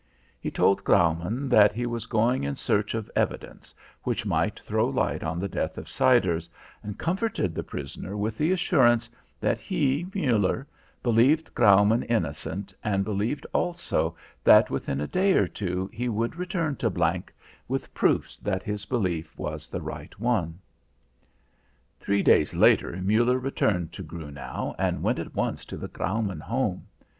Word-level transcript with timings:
He 0.39 0.49
told 0.49 0.83
Graumann 0.83 1.47
that 1.49 1.73
he 1.73 1.85
was 1.85 2.07
going 2.07 2.43
in 2.43 2.55
search 2.55 2.95
of 2.95 3.07
evidence 3.15 3.75
which 4.01 4.25
might 4.25 4.59
throw 4.61 4.87
light 4.87 5.21
on 5.23 5.37
the 5.37 5.47
death 5.47 5.77
of 5.77 5.87
Siders, 5.87 6.49
and 6.81 6.97
comforted 6.97 7.53
the 7.53 7.61
prisoner 7.61 8.17
with 8.17 8.35
the 8.35 8.51
assurance 8.51 9.11
that 9.39 9.59
he, 9.59 10.07
Muller, 10.15 10.65
believed 11.03 11.53
Graumann 11.53 12.01
innocent, 12.01 12.73
and 12.83 13.05
believed 13.05 13.45
also 13.53 14.15
that 14.43 14.71
within 14.71 14.99
a 14.99 15.07
day 15.07 15.33
or 15.33 15.47
two 15.47 15.87
he 15.93 16.09
would 16.09 16.35
return 16.35 16.75
to 16.77 16.89
G 16.89 17.23
with 17.67 17.93
proofs 17.93 18.39
that 18.39 18.63
his 18.63 18.85
belief 18.85 19.37
was 19.37 19.69
the 19.69 19.81
right 19.83 20.19
one. 20.19 20.57
Three 21.99 22.23
days 22.23 22.55
later 22.55 22.99
Muller 23.03 23.37
returned 23.37 23.93
to 23.93 24.03
Grunau 24.03 24.73
and 24.79 25.03
went 25.03 25.19
at 25.19 25.35
once 25.35 25.63
to 25.65 25.77
the 25.77 25.87
Graumann 25.89 26.39
home. 26.41 26.87